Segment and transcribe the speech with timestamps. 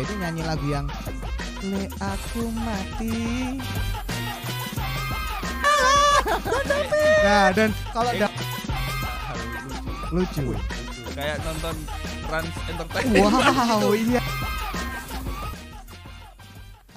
[0.00, 0.86] Itu nyanyi lagu yang
[1.60, 3.12] Le aku mati.
[7.20, 8.28] Nah, dan kalau ada
[9.28, 9.38] Hal
[10.08, 10.56] lucu.
[11.12, 11.76] Kayak nonton
[12.32, 13.28] Rans Entertainment.
[13.28, 14.22] Wow, iya.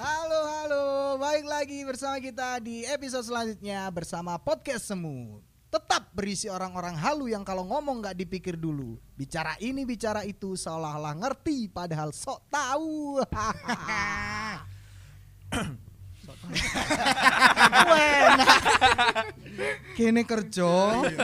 [0.00, 0.84] Halo, halo.
[1.20, 5.44] Baik lagi bersama kita di episode selanjutnya bersama Podcast Semu.
[5.74, 8.94] Tetap berisi orang-orang halu yang kalau ngomong nggak dipikir dulu.
[9.18, 13.18] Bicara ini, bicara itu seolah-olah ngerti padahal sok tahu.
[17.90, 18.46] Enak.
[19.98, 20.70] Kene kerja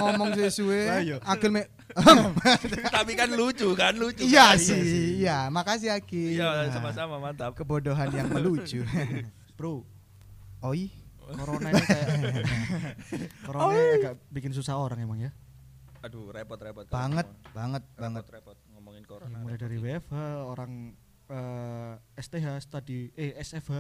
[0.03, 1.17] ngomong sesuai iya.
[1.23, 1.71] akhir me
[2.99, 4.27] Tapi kan lucu kan lucu.
[4.27, 4.63] Iya kan?
[4.63, 5.47] sih, iya.
[5.47, 6.43] Makasih Aki.
[6.43, 7.55] Iya sama-sama mantap.
[7.55, 8.83] Kebodohan yang melucu.
[9.55, 9.87] Bro,
[10.67, 11.00] Oi.
[11.33, 12.07] Corona ini kayak
[13.47, 15.31] corona ini agak bikin susah orang emang ya.
[16.01, 16.89] Aduh repot-repot.
[16.89, 18.25] Banget, banget, banget.
[18.25, 19.37] Repot-repot ngomongin Ya, corona.
[19.39, 19.63] mulai repot.
[19.63, 20.15] dari WFH
[20.47, 20.73] orang
[21.29, 23.73] eh, STH study eh SFH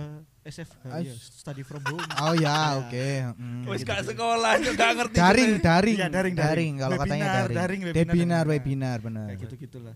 [0.44, 2.04] SFH ya, study from home.
[2.22, 3.06] Oh ya, oke.
[3.34, 3.64] Hmm.
[3.66, 5.16] Wis gak sekolah juga ngerti.
[5.16, 5.64] Daring, gue.
[5.64, 6.72] daring, Iya, daring, daring.
[6.76, 7.56] Kalau katanya daring.
[7.56, 8.50] daring, webinar, webinar, daring.
[8.52, 9.26] webinar, benar.
[9.26, 9.94] Kayak gitu-gitulah.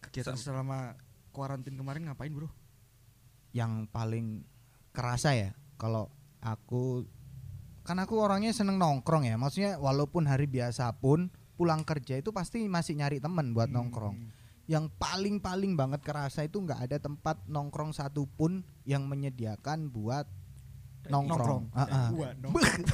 [0.00, 0.94] Kegiatan Sam- selama
[1.30, 2.46] kuarantin kemarin ngapain, Bro?
[3.50, 4.44] Yang paling
[4.92, 7.06] kerasa ya, kalau aku
[7.82, 9.34] kan aku orangnya seneng nongkrong ya.
[9.34, 14.14] Maksudnya walaupun hari biasa pun pulang kerja itu pasti masih nyari temen buat nongkrong.
[14.14, 14.30] Hmm.
[14.68, 20.28] Yang paling-paling banget kerasa itu nggak ada tempat nongkrong satupun yang menyediakan buat
[21.06, 21.72] nongkrong.
[21.72, 21.88] Nongkrong.
[21.88, 22.12] Ah.
[22.12, 22.84] Wah, nongkrong.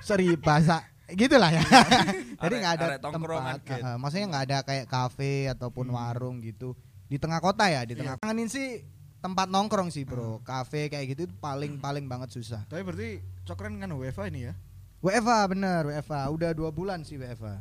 [0.00, 1.58] sorry bahasa gitulah ya
[2.38, 5.98] jadi Arek- nggak ada tempat uh, uh, maksudnya nggak ada kayak kafe ataupun Hmm.
[5.98, 6.78] warung gitu
[7.10, 8.22] di tengah kota ya di tengah Iya.
[8.22, 8.86] kangenin sih
[9.20, 10.40] tempat nongkrong sih bro.
[10.40, 12.64] Kafe kayak gitu itu paling paling banget susah.
[12.66, 13.08] Tapi berarti
[13.44, 14.54] cokren kan WFH ini ya?
[15.00, 17.56] WFA bener WFA udah dua bulan sih WFA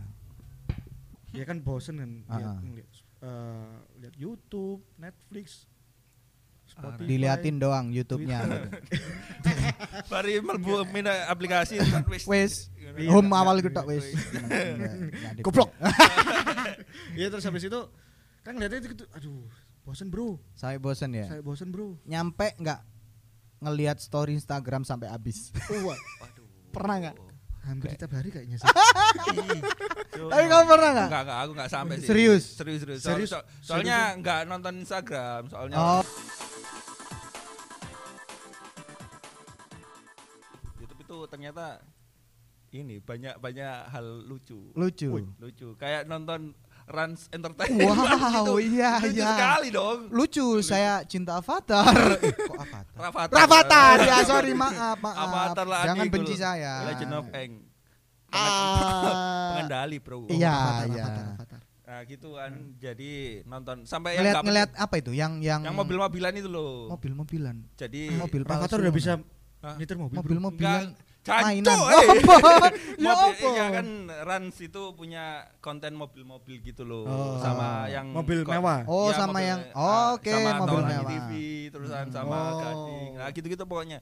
[1.29, 2.89] Ya kan bosen kan lihat, ngeliat,
[3.21, 5.69] eh, lihat YouTube, Netflix,
[6.65, 7.05] Spotify.
[7.05, 8.43] diliatin doang YouTube-nya.
[9.39, 9.71] Twitter.
[10.09, 11.77] Bari melbu mina aplikasi
[12.11, 12.25] wis.
[12.25, 12.53] wes
[12.91, 14.01] Iya, home awal kita wes
[14.33, 15.69] nggak- Goblok.
[17.13, 17.79] Iya terus habis itu
[18.41, 19.45] kan ngeliatnya itu gitu, aduh
[19.89, 21.97] bosen bro, saya bosen ya saya bosen bro.
[22.05, 22.85] nyampe nggak
[23.57, 25.49] ngelihat story Instagram sampai habis
[25.81, 25.97] Wah,
[26.69, 27.15] pernah nggak
[27.65, 28.69] hampir tiap hari kayaknya sih.
[30.29, 32.05] tapi kamu pernah nggak Enggak, enggak, aku enggak sampai sih.
[32.05, 32.43] Serius?
[32.53, 33.01] Serius, serius.
[33.01, 33.29] Serius?
[33.33, 36.05] Soal- soalnya enggak nonton Instagram, soalnya oh
[40.77, 41.65] YouTube itu ternyata
[42.69, 44.69] ini banyak banyak hal lucu.
[44.77, 45.73] lucu Wih, lucu.
[45.81, 46.53] Kayak nonton
[46.89, 47.85] Rans Entertainment.
[47.85, 48.01] Wow,
[48.41, 49.29] itu iya, lucu iya.
[49.29, 49.99] sekali dong.
[50.09, 53.35] lucu saya cinta Avatar Eh, kok Avatar Rafathar.
[53.37, 57.53] Rafathar ya sorry maaf maaf Avatar lah jangan Adi, benci saya Legend of Aang.
[58.29, 59.55] Ah.
[59.55, 60.29] Pengendali, Bro.
[60.29, 61.03] Iya, Avatar, iya.
[61.03, 61.59] Avatar, Avatar.
[61.81, 62.51] Nah, gitu kan.
[62.75, 63.11] Jadi
[63.43, 66.85] nonton sampai yang ngeliat nggak- ngeliat apa itu yang yang yang mobil-mobilan itu loh.
[66.87, 69.13] mobil-mobilan Jadi mobil Avatar udah bisa
[69.59, 69.75] Hah?
[69.75, 70.13] nyetir mobil.
[70.15, 71.75] mobil-mobilan mainan.
[71.75, 72.07] Oh, eh.
[72.21, 73.87] apa ya apa iya kan
[74.23, 75.25] Rans itu punya
[75.59, 77.03] konten mobil-mobil gitu loh.
[77.03, 77.37] Oh.
[77.37, 78.83] sama yang Mobil mewah.
[78.83, 81.09] oh Iya, sama mobil- yang ah, oh, oke sama mobil mewah.
[81.09, 81.29] TV
[81.69, 82.57] terusan sama Oh.
[82.57, 83.09] Gading.
[83.15, 83.99] Nah gitu-gitu pokoknya.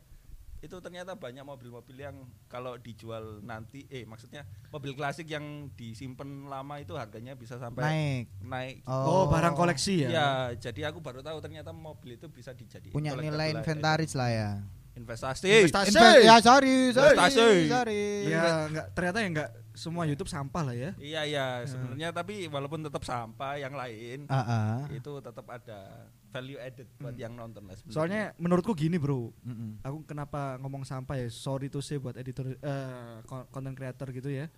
[0.57, 2.17] Itu ternyata banyak mobil-mobil yang
[2.47, 8.25] kalau dijual nanti eh maksudnya mobil klasik yang disimpan lama itu harganya bisa sampai naik.
[8.41, 10.09] naik Oh, barang koleksi ya.
[10.09, 14.49] ya jadi aku baru tahu ternyata mobil itu bisa dijadi punya nilai inventaris lah ya
[14.97, 15.93] investasi Investasi.
[15.93, 17.69] Inve- ya sorry sorry Investasi.
[17.69, 20.91] sorry Ya enggak ternyata ya enggak semua YouTube sampah lah ya.
[20.97, 24.77] iya iya sebenarnya tapi walaupun tetap sampah yang lain ah ah.
[24.89, 27.95] itu tetap ada value added buat yang nonton lah sebenarnya.
[27.95, 29.31] Soalnya menurutku gini, Bro.
[29.41, 29.79] Mm-mm.
[29.81, 31.31] Aku kenapa ngomong sampah ya?
[31.31, 33.17] Sorry to say buat editor eh
[33.49, 34.51] content creator gitu ya.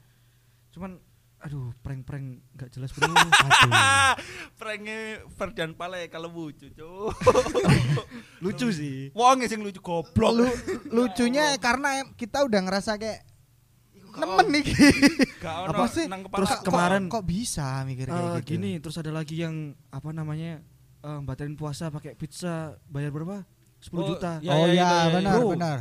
[0.73, 0.97] Cuman
[1.39, 3.07] aduh, prank-prank enggak jelas, Bro.
[3.07, 3.71] aduh.
[4.55, 4.97] pranknya
[5.31, 6.67] Ferdan Pale kalau lucu
[8.43, 9.11] Lucu sih.
[9.11, 10.47] wong sing lucu goblok Lu,
[10.89, 13.23] lucunya karena kita udah ngerasa kayak
[14.11, 14.65] nemen nih
[15.43, 16.05] Apa ono sih?
[16.05, 19.55] nang Terus kok, kemarin- kok bisa mikir kayak Eh, gitu gini, terus ada lagi yang
[19.87, 20.59] apa namanya?
[20.99, 23.47] eh batalin puasa pakai pizza bayar berapa?
[23.79, 24.43] 10 Oh, juta.
[24.43, 25.49] Ya, oh ya, iya itu, ya, benar Bro.
[25.53, 25.77] benar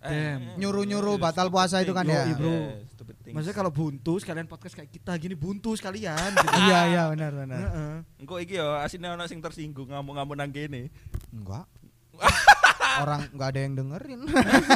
[0.00, 0.56] Damn.
[0.56, 2.24] Nyuruh-nyuruh batal puasa itu kan ya?
[2.24, 2.50] Yoi, bro.
[2.50, 6.56] Maksudnya Maksudnya kalau buntu sekalian podcast kayak kita gini buntu sekalian gitu.
[6.64, 7.94] iya iya benar benar Heeh.
[8.18, 10.90] engko iki yo asine ono sing tersinggung ngamuk-ngamuk nang kene
[11.30, 11.62] enggak
[12.98, 14.20] orang nggak ada yang dengerin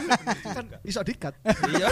[0.55, 1.35] kan iso dikat.
[1.69, 1.89] iya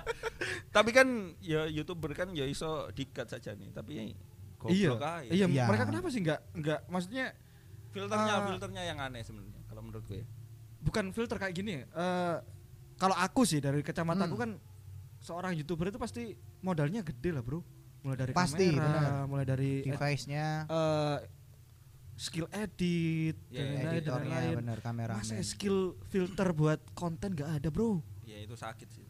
[0.76, 1.08] tapi kan
[1.40, 4.14] ya youtuber kan ya iso dikat saja nih tapi iya.
[4.58, 5.64] goblok aja Iya, Iya.
[5.64, 7.32] mereka kenapa sih enggak enggak maksudnya
[7.90, 8.44] filternya Ah.
[8.44, 10.22] filternya yang aneh sebenarnya kalau menurut gue
[10.88, 11.84] bukan filter kayak gini.
[11.84, 12.36] Eh,
[12.96, 14.26] kalau aku sih dari kacamata Hmm.
[14.26, 14.50] aku kan
[15.18, 17.62] seorang youtuber itu pasti modalnya gede lah bro
[18.00, 19.10] mulai dari Pasti, kamera benar.
[19.24, 21.18] mulai dari device-nya eh
[22.14, 24.56] skill edit Iya, dan editornya lain-lain.
[24.56, 28.02] bener kamera Masa skill filter buat konten nggak ada, Bro?
[28.24, 29.06] Ya itu sakit sih.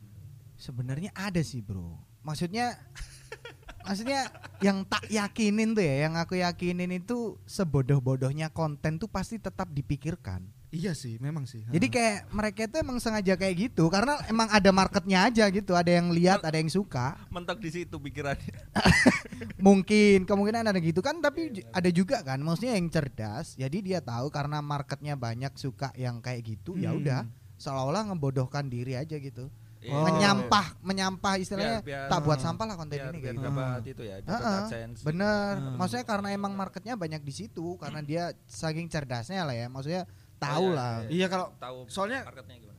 [0.54, 2.74] sebenarnya ada sih bro maksudnya
[3.86, 4.26] maksudnya
[4.58, 10.44] yang tak yakinin tuh ya yang aku yakinin itu sebodoh-bodohnya konten tuh pasti tetap dipikirkan
[10.70, 11.64] Iya sih, memang sih.
[11.66, 15.88] jadi kayak mereka itu emang sengaja kayak gitu karena emang ada marketnya aja gitu ada
[15.88, 18.52] yang lihat ada yang suka Mentok di situ pikirannya.
[19.58, 24.00] mungkin kemungkinan ada gitu kan tapi ju- ada juga kan maksudnya yang cerdas jadi dia
[24.00, 27.00] tahu karena marketnya banyak suka yang kayak gitu ya Hmm.
[27.00, 27.20] udah
[27.56, 29.48] seolah-olah ngebodohkan diri aja gitu
[29.78, 30.04] Iya, Oh.
[30.04, 33.46] menyampah menyampah istilahnya Biar- biar- tak buat sampah lah konten biar, ini biar kayak gitu.
[33.48, 35.00] dapat itu ya, dapat Heeh, AdSense.
[35.00, 35.74] bener Hmm.
[35.76, 40.02] maksudnya karena emang marketnya banyak di situ karena dia saking cerdasnya lah ya maksudnya
[40.38, 41.08] tahu iya, lah iya.
[41.10, 42.78] Iya kalau Tahu soalnya- marketnya gimana.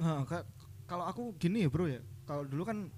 [0.86, 2.02] Kalau aku gini ya, Bro ya.
[2.24, 2.90] Kalau dulu kan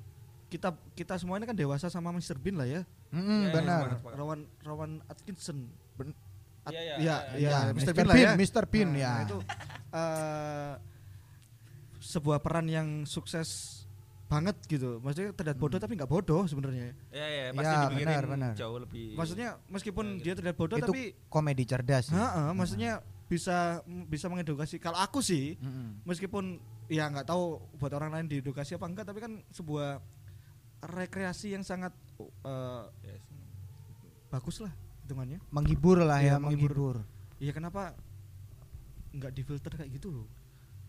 [0.47, 2.35] kita kita semua ini kan dewasa sama Mr.
[2.35, 2.81] Bean lah ya.
[3.09, 4.15] Mm, Iya, iya, benar sepakat.
[4.15, 5.57] Rawan Rawan Atkinson.
[5.95, 6.15] Ben-
[6.61, 7.89] At- Iya, iya, iya, iya, iya, Ya, Mr.
[7.89, 7.93] Mr.
[7.93, 8.31] Bean lah Bean, ya.
[8.37, 8.63] Mr.
[8.65, 9.37] Bean Nah, ya itu
[9.91, 10.73] eh,
[12.01, 13.81] sebuah peran yang sukses
[14.25, 14.97] banget gitu.
[14.99, 15.83] Maksudnya terlihat bodoh Hmm.
[15.83, 16.95] tapi nggak bodoh sebenarnya.
[17.09, 18.53] Iya, iya, pasti Ya, benar, benar.
[18.55, 19.13] jauh lebih.
[19.13, 20.23] Maksudnya meskipun Iya, gitu.
[20.23, 22.07] dia terlihat bodoh Itu tapi komedi cerdas.
[22.07, 24.75] Heeh, maksudnya bisa bisa mengedukasi.
[24.75, 26.03] Kalau aku sih Mm-mm.
[26.03, 27.43] meskipun ya nggak tahu
[27.79, 30.03] buat orang lain diedukasi apa enggak tapi kan sebuah
[30.83, 33.23] rekreasi yang sangat eh, Yes.
[34.27, 36.71] bagus lah hitungannya menghibur lah Iya, ya menghibur.
[36.71, 36.95] menghibur
[37.37, 37.95] iya kenapa
[39.11, 40.27] nggak difilter kayak gitu loh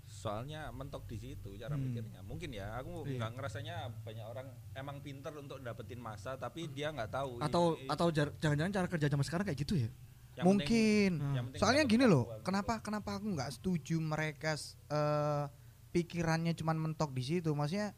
[0.05, 1.88] Soalnya mentok di situ cara Hmm.
[1.88, 2.21] pikirnya.
[2.21, 3.17] Mungkin ya, aku Iya.
[3.17, 7.41] nggak ngerasanya banyak orang emang pinter untuk dapetin masa, tapi dia nggak tahu.
[7.41, 9.88] atau atau jar- jangan-jangan cara kerja zaman sekarang kayak gitu ya
[10.34, 11.34] yang mungkin Hmm.
[11.34, 12.43] yang penting soalnya gini loh pengetahuan.
[12.43, 14.56] kenapa kenapa aku nggak setuju mereka
[14.88, 15.44] eh,
[15.90, 17.93] pikirannya cuman mentok di situ maksudnya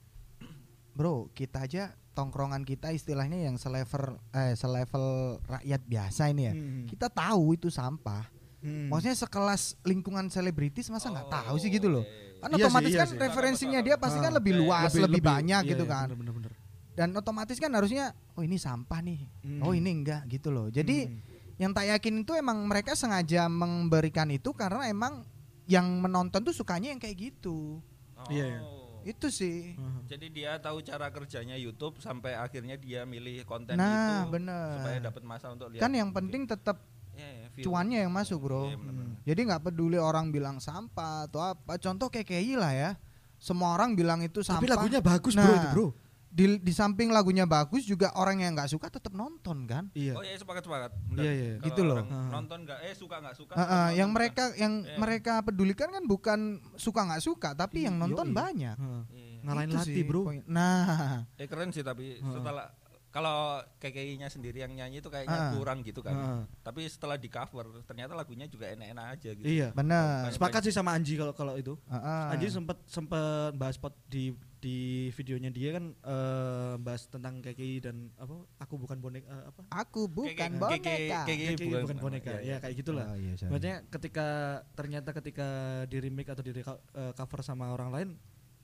[0.90, 1.82] bro kita aja
[2.12, 5.06] tongkrongan kita istilahnya yang selevel eh selevel
[5.44, 6.86] rakyat biasa ini ya Hmm.
[6.86, 8.88] kita tahu itu sampah Hmm.
[8.88, 12.40] maksudnya sekelas lingkungan selebritis masa nggak Oh, tahu sih gitu loh iya, iya.
[12.40, 13.18] kan Iya otomatis sih, iya kan sih.
[13.20, 16.34] referensinya dia pasti kan lebih iya, luas lebih, banyak iya, gitu iya, kan bener, bener,
[16.34, 16.52] bener.
[16.94, 19.60] dan otomatis kan harusnya oh ini sampah nih Hmm.
[19.60, 21.33] oh ini enggak gitu loh jadi Hmm.
[21.56, 25.22] Yang tak yakin itu emang mereka sengaja memberikan itu karena emang
[25.64, 27.78] yang menonton tuh sukanya yang kayak gitu
[28.16, 28.30] Oh.
[28.30, 28.60] Iya, iya.
[29.04, 29.76] itu sih.
[30.06, 34.98] Jadi dia tahu cara kerjanya YouTube sampai akhirnya dia milih konten nah itu bener supaya
[35.02, 35.82] dapat masa untuk lihat.
[35.82, 36.80] kan yang penting tetap
[37.12, 37.64] Iya, iya, view.
[37.64, 39.06] cuannya yang masuk bro Iya, bener-bener.
[39.08, 39.20] Hmm.
[39.22, 42.90] jadi nggak peduli orang bilang sampah atau apa contoh kayak KKI lah ya
[43.36, 45.54] semua orang bilang itu sampah tapi lagunya bagus bro Nah.
[45.54, 45.86] itu bro
[46.34, 50.20] di, di samping lagunya bagus juga orang yang nggak suka tetap nonton kan iya Oh
[50.20, 50.90] iya sepakat sepakat.
[51.14, 51.52] Iya, iya.
[51.62, 52.02] Gitu loh.
[52.04, 53.54] Nonton nggak eh suka nggak suka.
[53.54, 54.16] Heeh, tetap nonton yang kan.
[54.18, 54.96] mereka yang Iya.
[54.98, 56.40] mereka pedulikan kan bukan
[56.74, 58.02] suka nggak suka tapi yang Yoi.
[58.02, 59.02] nonton banyak Heeh.
[59.08, 59.38] Iya.
[59.42, 62.32] ngalahin Itu latih sih bro poin- nah Eh keren sih tapi Heeh.
[62.32, 62.66] setelah
[63.08, 65.52] kalau KKI-nya sendiri yang nyanyi itu kayaknya Heeh.
[65.54, 66.18] kurang gitu kan.
[66.18, 66.42] Heeh.
[66.60, 69.46] Tapi setelah di cover ternyata lagunya juga enak-enak aja gitu.
[69.46, 72.26] iya bener sepakat sih sama Anji kalau kalau itu Heeh.
[72.32, 74.34] Anji sempet sempet bahas pot di
[74.64, 79.60] di videonya dia kan eh, bahas tentang KKI dan apa aku bukan boneka eh, apa?
[79.84, 81.20] Aku bukan KKI boneka.
[81.28, 82.32] KKI KKI bukan, boneka.
[82.40, 83.12] ya, kayak gitulah.
[83.12, 84.26] Oh, iya, maksudnya ketika
[84.72, 85.48] ternyata ketika
[85.84, 86.64] di remake atau di eh,
[87.12, 88.08] cover sama orang lain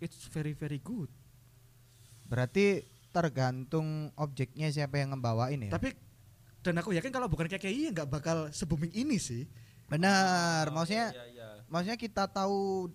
[0.01, 1.13] it's very very good.
[2.25, 5.77] Berarti tergantung objeknya siapa yang ngebawain ya?
[5.77, 5.93] Tapi
[6.65, 9.45] dan aku yakin kalau bukan KKI ya nggak bakal se booming ini sih.
[9.93, 10.73] Benar.
[10.73, 11.65] Oh, maksudnya iya, iya, iya.
[11.69, 12.89] maksudnya kita tahu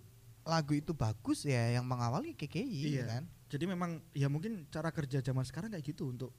[0.45, 3.05] lagu itu bagus ya yang mengawali KKI Iya.
[3.09, 3.23] kan?
[3.45, 6.31] Jadi memang ya mungkin cara kerja zaman sekarang kayak gitu untuk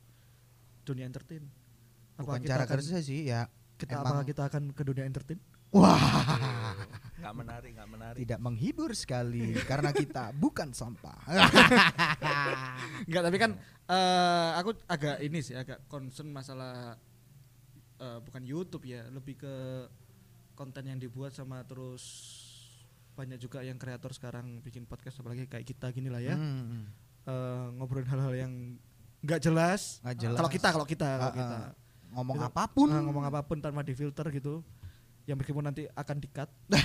[0.83, 1.43] dunia entertain.
[2.15, 5.05] Apa bukan kita cara akan- kerja sih ya kita emang- apakah kita akan ke dunia
[5.05, 5.43] entertain?
[5.69, 5.99] Wah.
[7.17, 8.19] Nggak menarik, nggak menarik.
[8.23, 11.19] tidak menghibur sekali karena kita bukan sampah.
[13.07, 13.51] Enggak, tapi kan
[13.87, 16.95] eh aku agak ini sih agak concern masalah
[17.97, 19.55] eh, bukan YouTube ya, lebih ke
[20.55, 22.05] konten yang dibuat sama terus
[23.17, 26.37] banyak juga yang kreator sekarang bikin podcast apalagi kayak kita gini lah ya.
[26.37, 26.93] Hmm,
[27.25, 28.53] Eh, ngobrolin hal-hal yang
[29.19, 29.99] nggak jelas.
[29.99, 30.37] nggak jelas.
[30.37, 31.35] Kalau kita kalau kita kalau Ah, ah.
[31.35, 31.59] kita
[32.13, 32.47] ngomong Gitu.
[32.47, 34.63] apa pun eh, ngomong apa pun tanpa difilter gitu.
[35.25, 36.47] Yang meskipun nanti akan di-cut.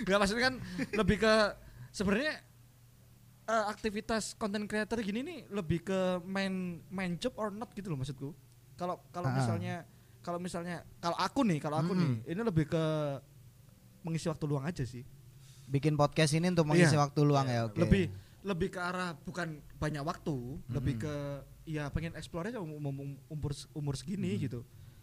[0.00, 0.54] Enggak maksudnya kan
[0.94, 1.32] lebih ke
[1.90, 2.34] sebenarnya
[3.46, 6.52] eh, aktivitas konten creator gini nih lebih ke main
[6.86, 8.30] main job or not gitu loh maksudku.
[8.76, 9.34] Kalau kalau Ah.
[9.34, 9.74] misalnya
[10.20, 12.20] kalau misalnya kalau aku nih, kalau aku Mm-mm.
[12.22, 12.84] nih ini lebih ke
[14.02, 15.04] mengisi waktu luang aja sih.
[15.66, 17.06] bikin podcast ini untuk mengisi Iya.
[17.06, 18.04] waktu luang Iya, ya oke Lebih
[18.42, 20.34] lebih ke arah bukan banyak waktu,
[20.66, 21.04] lebih Mm-mm.
[21.06, 21.14] ke
[21.70, 24.40] ya pengen explore aja um- um- umur umur segini Mm.
[24.42, 24.60] gitu.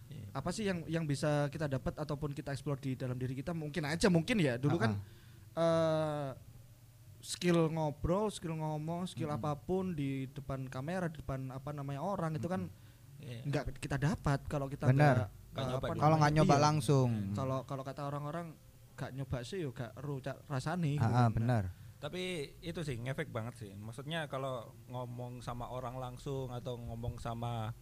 [0.09, 0.27] Iya.
[0.35, 3.87] Apa sih yang yang bisa kita dapat ataupun kita explore di dalam diri kita mungkin
[3.87, 4.59] aja mungkin ya.
[4.59, 4.99] Dulu kan
[5.55, 6.29] eh
[7.17, 9.39] skill ngobrol, skill ngomong, skill Mm-mm.
[9.39, 12.67] apa pun di depan kamera, di depan apa namanya orang itu kan
[13.17, 13.39] Iya.
[13.45, 15.31] nggak kita dapat kalau kita Benar.
[15.55, 15.85] nggak nyoba.
[15.95, 16.63] Kalau nggak nyoba Iya.
[16.63, 17.09] langsung.
[17.33, 18.51] Kalau kalau kata orang-orang
[18.97, 20.97] gak nyoba sih yo gak ru ca- rasani.
[20.97, 21.69] Ah, ah, benar.
[21.97, 22.23] Tapi
[22.59, 23.71] itu sih ngefek banget sih.
[23.71, 27.73] Maksudnya kalau ngomong sama orang langsung atau ngomong sama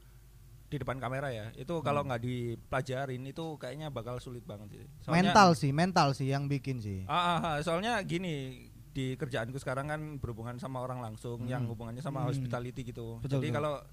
[0.65, 2.10] di depan kamera ya, itu kalau Hmm.
[2.10, 4.86] nggak dipelajarin itu kayaknya bakal sulit banget sih.
[5.07, 7.03] Mental sih, mental sih yang bikin sih.
[7.05, 11.72] Ah, ah, ah, soalnya gini di kerjaanku sekarang kan berhubungan sama orang langsung yang Hmm.
[11.72, 12.29] hubungannya sama Hmm.
[12.29, 13.19] hospitality gitu.
[13.19, 13.84] Betul, Jadi kalau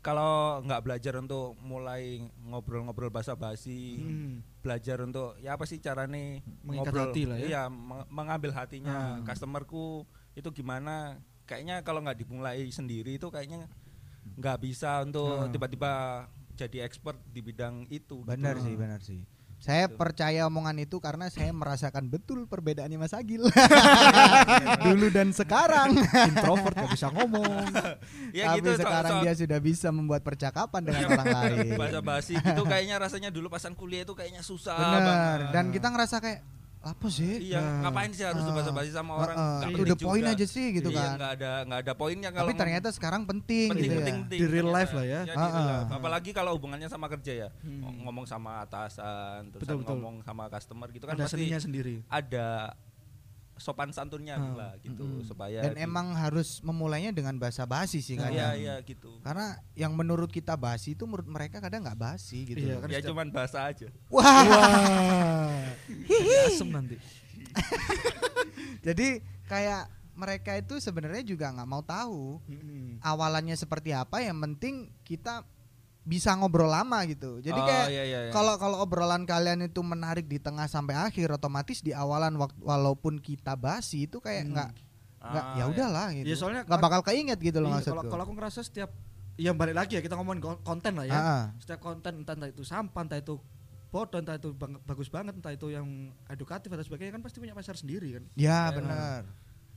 [0.00, 4.40] kalau nggak belajar untuk mulai ngobrol-ngobrol bahasa basi, Hmm.
[4.60, 7.46] belajar untuk ya apa sih cara nih Mengikat ngobrol, hati lah ya.
[7.46, 9.22] Iya, meng- mengambil hatinya Ah.
[9.22, 11.18] customerku itu gimana?
[11.44, 13.66] Kayaknya kalau nggak dimulai sendiri itu kayaknya
[14.34, 15.50] nggak bisa untuk Ah.
[15.50, 15.92] tiba-tiba
[16.54, 18.22] jadi expert di bidang itu.
[18.22, 18.64] Benar gitu.
[18.64, 19.20] sih, benar sih.
[19.62, 19.94] Saya Gitu.
[19.94, 23.46] percaya omongan itu karena saya merasakan betul perbedaannya Mas Agil.
[24.84, 25.94] Dulu dan sekarang.
[26.26, 27.62] Introvert gak bisa ngomong.
[28.32, 28.70] Ya Tapi gitu.
[28.72, 31.76] so- sekarang so- dia sudah bisa membuat percakapan dengan Iya, orang lain.
[31.76, 34.98] bahasa basi gitu kayaknya rasanya dulu pasan kuliah itu kayaknya susah Benar.
[34.98, 35.38] banget.
[35.52, 36.40] Dan kita ngerasa kayak
[36.82, 37.32] apa sih?
[37.46, 37.86] Iya, Nah.
[37.86, 38.50] ngapain sih harus Ah.
[38.50, 39.32] bahasa basi sama orang?
[39.32, 40.32] Heeh, Nggak itu penting udah poin juga.
[40.32, 41.10] aja sih gitu Iya, kan.
[41.14, 44.20] nggak ada nggak ada poinnya kalau Tapi ternyata sekarang penting, penting, gitu penting, ya.
[44.20, 45.20] penting Di real life lah ya.
[45.22, 45.54] Ah, life.
[45.54, 45.82] ah.
[45.94, 47.48] Apalagi kalau hubungannya sama kerja ya.
[47.58, 47.80] Hmm.
[47.80, 49.94] Ng- Ngomong sama atasan, terus Betul, betul.
[49.94, 51.96] ngomong sama customer gitu kan Ada pasti seninya sendiri.
[52.04, 52.74] ada
[53.54, 55.22] sopan santunnya Ah, lah gitu Mm-mm.
[55.22, 58.32] supaya Dan di- emang harus memulainya dengan bahasa basi sih kadang.
[58.32, 59.20] Iya, iya gitu.
[59.20, 62.58] Karena yang menurut kita basi itu menurut mereka kadang nggak basi gitu.
[62.58, 63.88] Iya, kan Ya setiap- cuman bahasa aja.
[64.08, 65.62] Wah.
[66.46, 66.96] Asem nanti.
[68.82, 72.98] Jadi kayak mereka itu sebenarnya juga nggak mau tahu Hmm.
[73.00, 74.20] awalannya seperti apa.
[74.20, 75.44] Yang penting kita
[76.02, 77.38] bisa ngobrol lama gitu.
[77.38, 78.32] Jadi Oh, kayak iya, iya, iya.
[78.32, 83.54] kalau kalau obrolan kalian itu menarik di tengah sampai akhir, otomatis di awalan walaupun kita
[83.54, 84.52] basi itu kayak Hmm.
[84.52, 84.70] nggak
[85.18, 85.64] Ah, ya iya.
[85.68, 86.26] udahlah gitu.
[86.26, 87.94] Ya, soalnya nggak bakal keinget gitu loh Iya, maksudku.
[87.94, 88.90] kalau kalau aku ngerasa setiap
[89.36, 91.14] yang balik lagi ya kita ngomongin kon- konten lah ya.
[91.14, 91.44] Ah, ah.
[91.56, 93.38] Setiap konten entah, entah itu sampah, entah itu
[93.88, 95.86] bodoh, entah itu bang- bagus banget, entah itu yang
[96.26, 98.24] edukatif atau sebagainya kan pasti punya pasar sendiri kan.
[98.34, 99.22] Ya Ya, benar.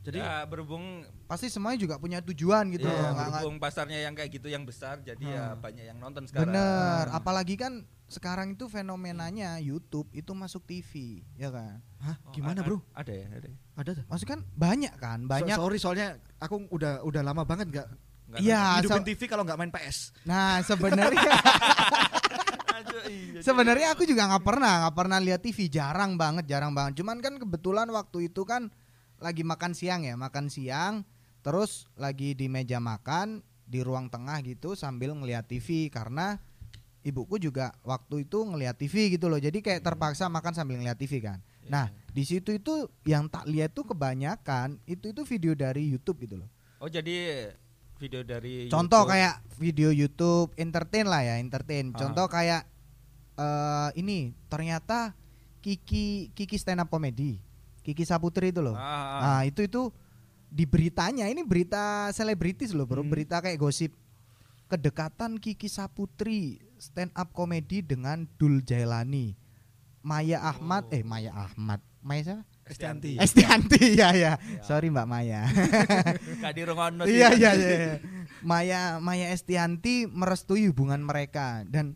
[0.06, 2.86] Jadi ya berhubung Pasti semuanya juga punya tujuan gitu.
[2.86, 3.18] iya, loh.
[3.18, 5.54] Berhubung pasarnya yang kayak gitu yang besar jadi ya Ah.
[5.56, 6.54] banyak yang nonton sekarang.
[6.54, 11.82] Bener, apalagi kan sekarang itu fenomenanya YouTube itu masuk TV, ya kan?
[11.98, 12.86] Hah, Oh, gimana, Bro?
[12.92, 13.50] Ada ya, ada.
[13.50, 13.58] ya?
[13.76, 14.04] Ada tuh.
[14.06, 15.52] Maksudnya kan banyak kan, banyak.
[15.52, 16.08] So- sorry soalnya
[16.38, 17.88] aku udah udah lama banget nggak
[18.26, 19.98] Nggak Iya, hidupin so- TV kalau nggak main PS.
[20.24, 21.22] Nah sebenarnya
[23.06, 26.98] iya, sebenarnya aku juga nggak pernah nggak pernah lihat TV, jarang banget, jarang banget.
[26.98, 28.70] Cuman kan kebetulan waktu itu kan
[29.20, 31.04] lagi makan siang ya, makan siang,
[31.46, 36.38] terus lagi di meja makan di ruang tengah gitu sambil ngeliat TV karena
[37.06, 39.38] ibuku juga waktu itu ngeliat TV gitu loh.
[39.38, 41.38] Jadi kayak terpaksa makan sambil ngeliat TV kan.
[41.62, 46.26] Iya, Nah, di situ itu yang tak lihat tuh kebanyakan itu itu video dari YouTube
[46.26, 46.50] gitu loh.
[46.82, 47.50] Oh jadi
[48.02, 49.12] video dari Contoh YouTube.
[49.14, 51.94] kayak video YouTube entertain lah ya, entertain.
[51.94, 51.98] Ah.
[52.02, 52.62] Contoh kayak
[53.36, 55.14] eh ini ternyata
[55.62, 57.42] Kiki Kiki stand up comedy.
[57.86, 58.74] Kiki Saputri itu loh.
[58.74, 59.20] Ah, ah, ah.
[59.22, 59.94] Nah, itu itu
[60.50, 63.06] di beritanya ini berita selebritis loh, Bro.
[63.06, 63.14] Hmm.
[63.14, 63.94] Berita kayak gosip.
[64.66, 69.38] Kedekatan Kiki Saputri stand up comedy dengan Dul Jailani.
[70.02, 70.96] Maya Ahmad, Oh.
[70.98, 71.82] eh Maya Ahmad.
[72.02, 72.44] Maya siapa?
[72.66, 73.18] Estianti.
[73.18, 74.38] Estianti ya ya.
[74.38, 74.62] Ya.
[74.62, 75.46] Sorry Mbak Maya.
[76.58, 77.18] Dirungono sih.
[77.18, 77.78] Iya iya iya.
[78.42, 81.94] Maya Maya Estianti merestui hubungan mereka dan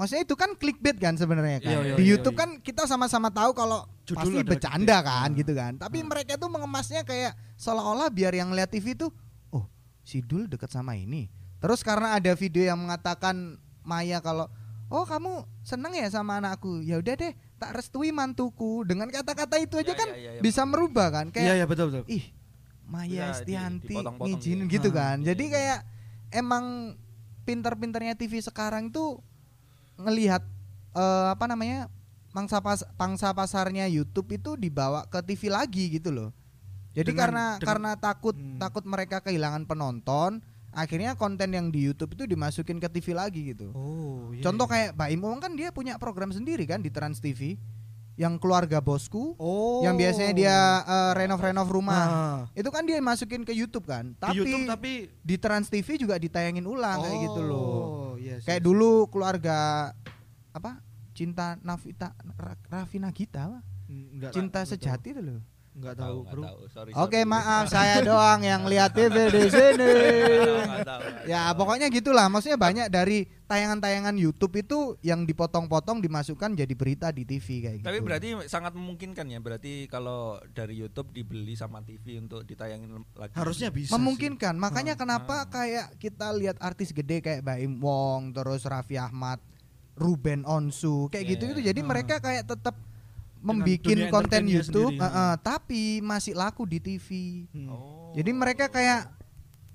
[0.00, 1.68] maksudnya itu kan clickbait kan sebenarnya kan.
[1.70, 2.40] Iya, iya, Di iya, YouTube iya.
[2.40, 5.36] kan kita sama-sama tahu kalau Judul pasti bercanda kan Hmm.
[5.36, 5.76] gitu kan.
[5.76, 6.08] Tapi Hmm.
[6.08, 9.12] mereka tuh mengemasnya kayak seolah-olah biar yang lihat TV tuh
[9.50, 9.68] oh,
[10.00, 11.28] si Dul deket sama ini.
[11.60, 14.48] Terus karena ada video yang mengatakan Maya kalau
[14.88, 16.80] oh kamu seneng ya sama anakku.
[16.80, 18.82] Ya udah deh, tak restui mantuku.
[18.82, 20.08] Dengan kata-kata itu aja kan
[20.40, 22.08] bisa merubah kan kayak Iya iya betul betul.
[22.08, 22.24] ih
[22.88, 24.88] Maya Estianti ngizinin gitu.
[24.88, 25.16] gitu Ah, kan.
[25.20, 25.52] iya, Jadi iya.
[25.52, 25.78] kayak
[26.32, 26.64] emang
[27.44, 29.22] pinter-pinternya TV sekarang tuh
[30.00, 30.42] ngelihat
[30.90, 31.86] eh, apa namanya
[32.30, 36.30] pangsa pas pangsa pasarnya YouTube itu dibawa ke TV lagi gitu loh.
[36.90, 38.58] Jadi Dengan- karena dengan- karena takut Hmm.
[38.58, 43.70] takut mereka kehilangan penonton, akhirnya konten yang di YouTube itu dimasukin ke TV lagi gitu.
[43.70, 44.42] Oh, iya.
[44.42, 44.72] Contoh iya.
[44.74, 47.54] kayak Mbak Imong kan dia punya program sendiri kan di Trans TV
[48.18, 49.80] yang keluarga bosku Oh.
[49.80, 52.04] yang biasanya dia eh, renov-renov rumah.
[52.04, 52.40] Ah.
[52.52, 54.10] Itu kan dia masukin ke YouTube kan.
[54.10, 54.92] di Tapi YouTube tapi
[55.22, 58.09] di Trans TV juga ditayangin ulang kayak gitu loh.
[58.30, 58.66] Oh, yes, Kayak yes.
[58.66, 59.58] dulu keluarga
[60.50, 60.78] apa?
[61.10, 63.58] Cinta Navita Ra- Raffi Nagita apa?
[63.90, 65.40] Enggak Cinta enggak sejati itu loh.
[65.70, 66.42] Enggak Tahu, tahu, Bro.
[66.44, 66.58] tahu.
[66.68, 67.26] Sorry, Oke, sorry.
[67.26, 69.92] maaf saya doang yang lihat TV di sini.
[70.80, 72.26] Tahu, Ya, pokoknya gitulah.
[72.26, 77.86] Maksudnya banyak dari tayangan-tayangan YouTube itu yang dipotong-potong dimasukkan jadi berita di TV kayak gitu.
[77.90, 83.34] Tapi berarti sangat memungkinkan ya berarti kalau dari YouTube dibeli sama TV untuk ditayangin lagi.
[83.34, 83.90] Harusnya bisa.
[83.92, 84.54] memungkinkan.
[84.54, 85.50] Makanya Ah, kenapa ah.
[85.50, 89.42] kayak kita lihat artis gede kayak Baim Wong, terus Raffi Ahmad,
[89.98, 91.50] Ruben Onsu kayak Iya, gitu iya.
[91.50, 91.86] itu jadi Ah.
[91.90, 92.78] mereka kayak tetap
[93.40, 95.02] membikin konten YouTube sendiri.
[95.02, 97.08] eh, eh, tapi masih laku di TV
[97.50, 97.66] Hmm.
[97.66, 98.12] Oh.
[98.12, 99.10] jadi mereka kayak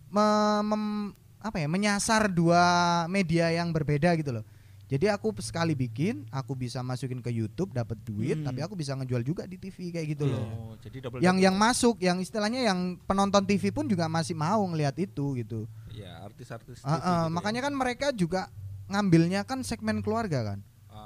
[0.07, 1.13] me- mem-
[1.45, 2.63] apa ya menyasar dua
[3.05, 4.45] media yang berbeda gitu loh
[4.85, 8.45] jadi aku sekali bikin aku bisa masukin ke YouTube dapat duit Hmm.
[8.45, 11.45] tapi aku bisa ngejual juga di TV kayak gitu loh Oh, jadi double yang double.
[11.45, 16.21] yang masuk yang istilahnya yang penonton TV pun juga masih mau ngelihat itu gitu ya
[16.21, 17.29] artis-artis TV ah, gitu ya.
[17.29, 18.49] makanya kan mereka juga
[18.85, 20.59] ngambilnya kan segmen keluarga kan.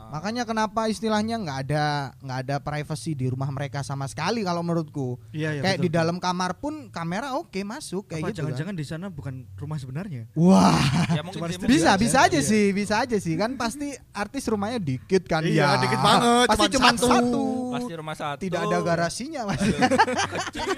[0.10, 1.86] Makanya kenapa istilahnya nggak ada
[2.18, 5.86] nggak ada privacy di rumah mereka sama sekali kalau menurutku Iya, iya, kayak betul.
[5.86, 8.42] di dalam kamar pun kamera oke masuk kayak Apa gitu kan.
[8.50, 10.26] jangan-jangan di sana bukan rumah sebenarnya?
[10.34, 10.82] wah
[11.14, 12.00] ya mungkin bisa aja.
[12.00, 12.50] bisa aja Iya.
[12.50, 16.68] sih bisa aja sih kan pasti artis rumahnya dikit kan Iya, ya dikit banget, pasti
[16.72, 17.06] cuma satu.
[17.06, 19.62] satu, pasti rumah satu tidak ada garasinya mas
[20.34, 20.70] kecil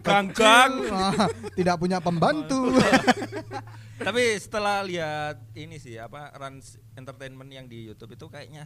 [0.00, 2.72] ganggang Ah, tidak punya pembantu
[4.00, 8.64] tapi setelah lihat ini sih apa Rans Entertainment yang di YouTube itu kayaknya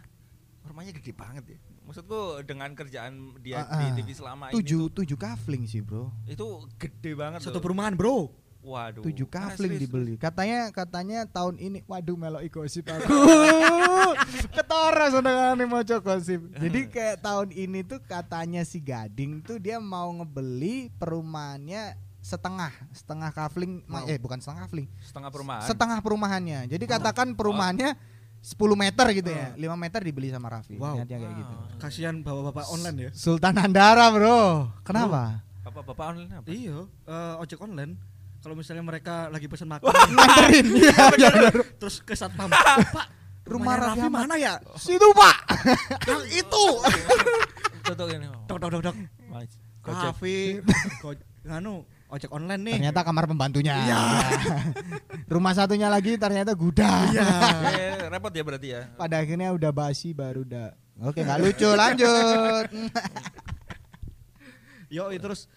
[0.64, 1.58] rumahnya gede banget ya.
[1.84, 3.80] Maksudku dengan kerjaan dia Ah, ah.
[3.84, 6.08] di TV selama tujuh tujuh kafling sih bro.
[6.24, 8.32] Ini itu gede banget Satu perumahan, Bro.
[8.64, 9.04] waduh.
[9.04, 10.16] Tujuh kafling dibeli.
[10.16, 13.04] Katanya katanya tahun ini waduh melok gosip aku.
[14.56, 16.40] Ketara senengane mau gosip.
[16.56, 23.28] Jadi kayak tahun ini tuh katanya si Gading tuh dia mau ngebeli perumahannya setengah setengah
[23.30, 24.08] kafling ma- Wow.
[24.08, 24.88] eh bukan setengah kafling.
[25.04, 25.68] Setengah perumahan.
[25.68, 26.60] Setengah perumahannya.
[26.64, 27.92] Jadi katakan perumahannya
[28.44, 29.56] 10 meter gitu ya.
[29.56, 30.76] 5 meter dibeli sama Raffi.
[30.76, 31.00] Wow.
[31.00, 31.54] Niatnya kayak gitu.
[31.80, 33.10] Kasihan bapak-bapak online ya.
[33.16, 34.68] Sultan Andara bro.
[34.84, 35.40] Kenapa?
[35.64, 36.46] Bapak-bapak online apa?
[36.52, 37.96] Iya, eh, ojek online.
[38.44, 40.66] Kalau misalnya mereka lagi pesan makan, nganterin.
[40.84, 43.08] Iya benar terus ke satpam, Pak,
[43.48, 44.60] Rumah Raffi Raffi Ahmad." mana ya?
[44.84, 45.36] situ pak.
[46.04, 46.64] Yang itu.
[47.88, 48.96] tuh ini Dok dok dok.
[49.88, 50.60] Raffi,
[51.48, 52.74] nganu ojek online nih.
[52.78, 53.74] Ternyata kamar pembantunya.
[53.76, 54.00] Iya.
[55.34, 57.10] Rumah satunya lagi ternyata gudang.
[57.10, 57.26] Iya.
[57.68, 60.70] Eh, repot ya berarti ya Pada akhirnya udah basi baru udah.
[61.02, 62.66] Oke nggak lucu lanjut.
[64.86, 65.50] Yo, terus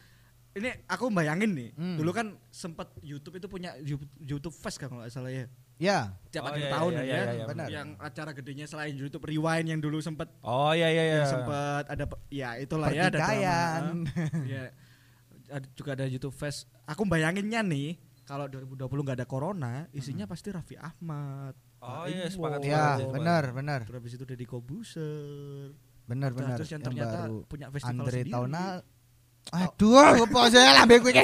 [0.57, 1.93] ini aku bayangin nih, Hmm.
[1.93, 5.45] dulu kan sempat YouTube itu punya You- YouTube Fest kan kalau nggak salah ya.
[5.77, 5.99] ya.
[6.33, 7.67] Tiap Oh, akhir iya, tahun iya, ya, iya, iya, benar.
[7.69, 12.09] Yang acara gedenya selain YouTube Rewind yang dulu sempat oh iya iya iya sempat ada
[12.33, 13.81] ya itulah ya ada Pertikaian.
[14.09, 14.49] drama.
[14.57, 14.63] ya
[15.73, 16.67] juga ada YouTube Fest.
[16.83, 21.55] Aku bayanginnya nih kalau 2020 nggak ada corona, isinya pasti Raffi Ahmad.
[21.77, 23.13] Oh, Pak iya, sepakat, Ya sepakat.
[23.13, 25.69] benar benar Terus habis itu Deddy Kobuser.
[26.03, 26.55] benar benar.
[26.55, 28.31] terus yang Yang ternyata baru punya festival Andre sendiri.
[28.31, 28.75] Taunal.
[29.47, 31.23] Aduh, apa saya lambe kuwi iki?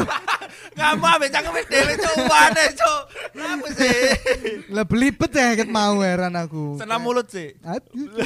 [0.72, 3.00] nggak mau ambil cangkem dewe cok wane cok
[3.34, 3.98] apa sih
[4.74, 6.80] Lah belibet ya ket mau heran aku.
[6.80, 8.08] senam mulut sih Aduh.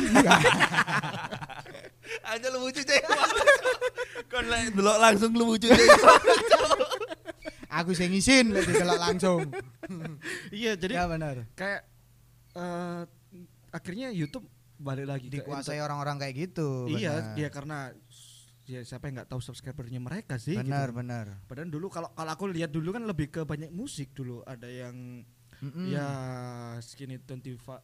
[2.24, 3.02] aja lu lucu cek
[4.26, 5.90] kon lek delok langsung lu lucu cek
[7.76, 9.52] Aku sing ngisin lek didelok langsung.
[10.48, 11.44] Iya, jadi Ya benar.
[11.52, 11.84] kayak
[12.56, 13.02] eh,
[13.68, 16.88] akhirnya YouTube balik lagi Dikuasai orang-orang kayak gitu.
[16.88, 17.36] Iya, benar.
[17.36, 17.78] iya karena
[18.66, 20.56] ya siapa yang nggak tahu subscribernya mereka sih.
[20.56, 20.98] Benar gitu.
[21.04, 21.26] benar.
[21.44, 24.40] Padahal dulu kalau kalau aku lihat dulu kan lebih ke banyak musik dulu.
[24.48, 25.26] Ada yang
[25.58, 25.88] Mm-mm.
[25.88, 26.08] ya
[26.78, 27.80] skinny twenty five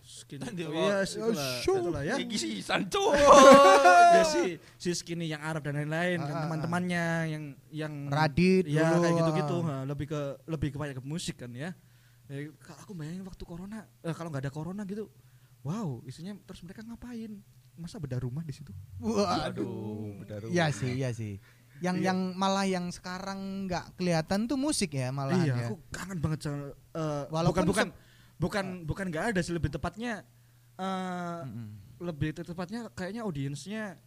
[0.00, 0.40] skinny.
[0.40, 0.78] Twenty Oh, five.
[0.78, 1.80] iya, itulah, Sure.
[1.80, 2.14] itulah ya.
[2.16, 3.10] iki sih sanco
[4.14, 4.42] ya si
[4.76, 9.14] si skinny yang Arab dan lain-lain Ah, kan teman-temannya yang yang Radit ya dulu, kayak
[9.16, 9.66] gitu-gitu ah.
[9.66, 11.74] Nah, lebih ke lebih ke banyak ke musik kan ya.
[12.26, 15.06] Ya, kalau aku bayangin waktu corona eh, kalau nggak ada corona gitu
[15.62, 17.38] wow isinya terus mereka ngapain
[17.74, 20.22] masa beda rumah di situ Waduh.
[20.22, 21.36] benar Iya sih, iya sih.
[21.78, 22.06] Yang Iya.
[22.08, 25.66] yang malah yang sekarang nggak kelihatan tuh musik ya malahan iya ya.
[25.68, 27.88] aku kangen banget sama eh, Walaupun bukan bukan
[28.36, 30.24] bukan bukan nggak ada sih lebih tepatnya
[30.74, 31.68] eh, Mm-mm.
[32.00, 34.00] lebih tepatnya kayaknya audiensnya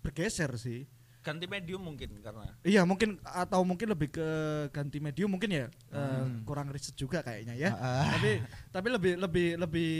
[0.00, 0.84] bergeser sih
[1.20, 4.28] ganti medium mungkin karena Iya mungkin atau mungkin lebih ke
[4.68, 6.44] ganti medium mungkin ya eh, Hmm.
[6.44, 7.72] kurang riset juga kayaknya ya.
[7.72, 8.12] Ah.
[8.12, 9.90] tapi tapi lebih lebih lebih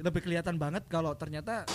[0.00, 1.68] lebih kelihatan banget kalau ternyata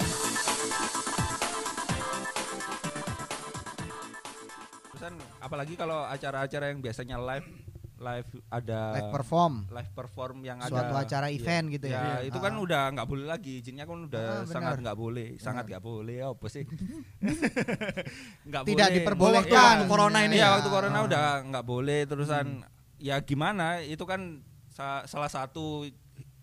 [5.01, 7.49] terusan apalagi kalau acara-acara yang biasanya live
[7.97, 9.53] live ada live perform.
[9.69, 11.37] live perform yang Suatu ada acara Iya.
[11.37, 11.93] event gitu ya.
[11.93, 12.17] ya Iya.
[12.29, 12.61] itu kan Ah.
[12.61, 16.45] udah nggak boleh lagi izinnya kan udah Ah, sangat nggak boleh sangat nggak boleh apa
[16.47, 16.65] sih
[18.47, 18.95] nggak Tidak boleh.
[18.95, 19.75] diperbolehkan.
[19.75, 20.53] Waktu corona ini Iya ya.
[20.55, 21.05] waktu corona Ah.
[21.05, 22.65] udah nggak boleh terusan
[22.97, 25.85] ya gimana itu kan sa- salah satu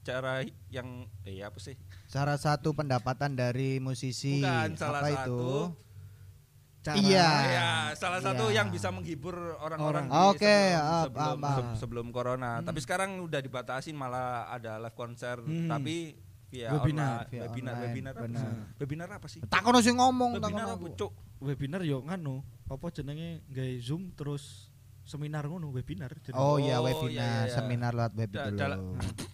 [0.01, 1.75] cara yang eh apa sih
[2.09, 5.47] Salah satu pendapatan dari musisi bukan salah apa satu itu?
[6.89, 7.29] Cara Iya.
[7.45, 8.57] Iya, salah satu Iya.
[8.57, 11.59] yang bisa menghibur orang-orang Oke, sebelum, ah, sebelum, paham, paham.
[11.69, 12.51] se- sebelum corona.
[12.61, 15.67] Tapi sekarang udah dibatasin malah ada live konser Hmm.
[15.67, 16.17] tapi
[16.49, 16.83] via Webinar,
[17.23, 18.41] online, via webinar, online, webinar apa benar.
[18.41, 18.53] sih?
[18.79, 19.41] Webinar apa sih?
[19.43, 20.97] Takono sing ngomong Webinar takono apa.
[20.97, 21.13] Cuk?
[21.39, 24.68] webinar yo nganu apa jenenge gawe zoom terus
[25.09, 27.51] seminar ngono webinar jadi Oh, iya Oh, webinar, iya, iya.
[27.51, 28.93] seminar lewat web Da- loh.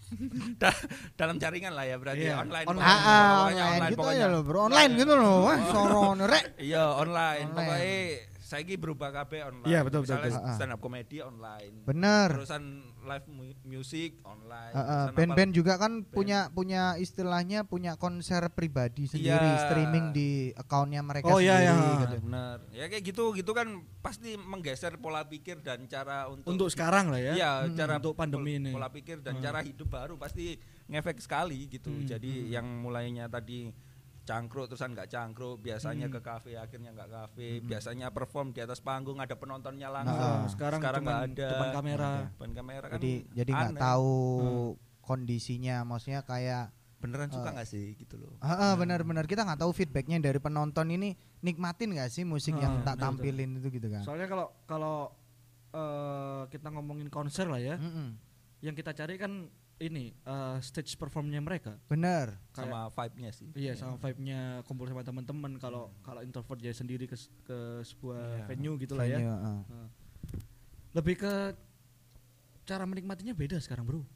[0.62, 0.82] Da-
[1.12, 2.66] dalam jaringan lah ya berarti Iya, online.
[2.70, 2.86] online.
[2.86, 3.10] Ah, pokoknya.
[3.10, 4.14] ah, Pokoknya online gitu pokoknya.
[4.16, 4.60] aja loh, bro.
[4.64, 5.36] Online gitu loh.
[5.42, 5.66] Wah, Oh.
[5.68, 6.44] soron rek.
[6.56, 7.44] Iya online.
[7.44, 7.58] Online.
[7.58, 7.98] Pokoknya
[8.44, 9.64] saya ini berubah KB online.
[9.66, 10.52] Iya, betul, betul, Misalnya betul.
[10.52, 11.74] Stand up comedy online.
[11.82, 12.28] Bener.
[12.30, 12.62] Terusan
[13.00, 14.72] live mu- music online.
[15.10, 19.64] Band-band juga kan punya punya istilahnya punya konser pribadi sendiri Iya.
[19.64, 21.96] streaming di akunnya mereka Oh, iya, sendiri iya.
[21.98, 22.16] gitu.
[22.22, 22.56] Benar.
[22.70, 23.66] Ya kayak gitu gitu kan
[23.98, 28.12] pasti menggeser pola pikir dan cara untuk untuk sekarang lah ya Iya, Hmm, cara untuk
[28.12, 28.70] pandemi pol- ini.
[28.70, 29.42] Pola pikir dan Hmm.
[29.42, 31.88] cara hidup baru pasti ngefek sekali gitu.
[31.90, 33.72] Hmm, Jadi yang mulainya tadi
[34.24, 36.14] cangkruk terusan nggak cangkruk, biasanya Hmm.
[36.14, 40.16] ke kafe akhirnya nggak kafe, biasanya perform di atas panggung ada penontonnya Nah, langsung.
[40.18, 41.48] Nah, sekarang nggak cuman ada.
[41.50, 42.12] depan kamera.
[42.30, 42.96] Depan kamera kan.
[42.96, 44.72] Jadi jadi nggak tahu Hmm.
[45.02, 47.54] kondisinya maksudnya kayak beneran suka Eh.
[47.54, 48.32] nggak sih gitu loh.
[48.40, 52.84] Heeh, benar-benar kita nggak tahu feedbacknya dari penonton ini nikmatin nggak sih musik yang Ah,
[52.86, 54.00] tak betul, tampilin itu gitu kan.
[54.02, 54.96] soalnya kalau kalau
[55.70, 58.14] eh, kita ngomongin konser lah ya Mm-mm.
[58.60, 62.38] yang kita cari kan ini eh, stage performnya mereka Bener.
[62.48, 63.48] Kayak- Sama vibe-nya sih.
[63.52, 68.46] Iya sama vibe-nya kumpul sama teman-teman kalau kalau introvert jadi sendiri ke ke sebuah Iya.
[68.46, 69.18] venue gitu lah ya.
[69.18, 69.88] Venue, heeh.
[70.92, 71.32] Lebih ke
[72.64, 74.06] cara menikmatinya beda sekarang, Bro.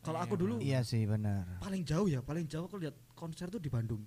[0.00, 1.58] Kalau aku dulu Iya sih benar.
[1.58, 4.06] paling jauh ya, paling jauh aku lihat konser tuh di Bandung.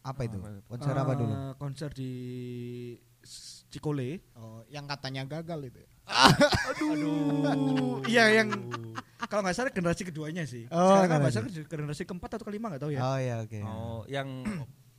[0.00, 0.38] Apa itu?
[0.64, 1.32] Konser apa Eh, dulu?
[1.56, 2.12] Konser di
[3.68, 4.22] Cikole.
[4.34, 5.82] Oh, yang katanya gagal itu.
[6.70, 8.04] Aduh.
[8.04, 8.48] Iya yang
[9.24, 10.68] kalau nggak salah generasi keduanya sih.
[10.68, 11.36] Oh, Sekarang generasi.
[11.40, 13.00] bahasa generasi keempat atau kelima nggak tahu ya.
[13.00, 13.60] Oh ya oke.
[13.60, 14.28] Oh, yang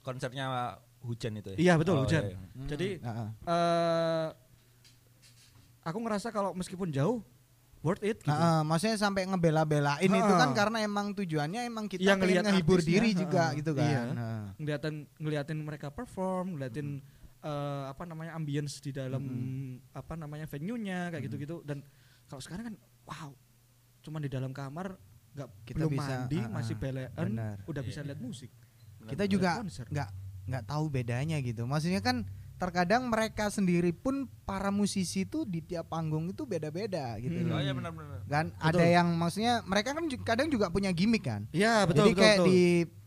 [0.01, 1.57] konsernya hujan itu ya?
[1.57, 2.23] Iya, betul, Oh, hujan.
[2.23, 2.39] iya, iya.
[2.51, 3.27] Hmm, Jadi heeh.
[3.45, 4.27] eh
[5.83, 7.21] aku ngerasa kalau meskipun jauh
[7.79, 8.33] worth it gitu.
[8.33, 13.13] Heeh, maksudnya sampai ngebela-belain itu kan karena emang tujuannya emang kita Yang ngelihat ngehibur diri
[13.13, 13.57] juga ha-ha.
[13.57, 13.85] gitu kan.
[13.85, 14.01] Iya.
[14.09, 14.43] Heeh.
[14.57, 17.05] ngeliatin ngeliatin mereka perform, ngeliatin
[17.45, 19.21] eh, apa namanya ambience di dalam
[19.93, 21.85] apa namanya venue-nya kayak gitu-gitu dan
[22.25, 23.29] kalau sekarang kan wow,
[24.01, 24.97] cuman di dalam kamar
[25.35, 27.31] nggak Kita belum bisa, mandi ah, masih belean
[27.67, 28.07] udah Iya, bisa iya.
[28.09, 28.51] lihat musik.
[29.05, 30.09] Kita juga nggak
[30.47, 31.67] nggak tahu bedanya gitu.
[31.67, 32.23] Maksudnya kan
[32.55, 37.51] terkadang mereka sendiri pun para musisi itu di tiap panggung itu beda-beda gitu Hmm.
[37.51, 37.59] loh.
[37.59, 38.23] Oh iya benar-benar.
[38.25, 38.79] Kan Betul.
[38.79, 41.51] ada yang maksudnya mereka kan kadang juga punya gimmick kan.
[41.51, 42.23] Iya betul Jadi betul.
[42.23, 42.47] kayak betul.
[42.47, 42.61] di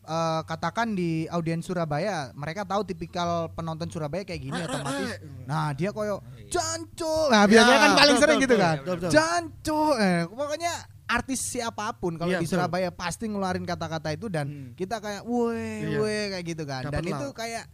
[0.09, 5.11] eh, katakan di audiens Surabaya, mereka tahu tipikal penonton Surabaya kayak gini Rek, rek, otomatis.
[5.45, 6.49] Nah, dia koyo Iya.
[6.51, 7.29] janco.
[7.29, 8.77] Nah, biasanya Ya, kan paling betul, sering betul, gitu betul, kan.
[8.79, 9.11] betul, betul.
[9.13, 9.81] Janco.
[9.95, 10.73] Eh, pokoknya
[11.07, 12.57] artis siapa pun kalau Iya, di betul.
[12.57, 14.69] Surabaya pasti ngeluarin kata-kata itu dan Hmm.
[14.73, 15.99] kita kayak woi Iya.
[15.99, 16.83] woi kayak gitu kan.
[16.85, 17.19] Dapet dan lah.
[17.21, 17.65] itu kayak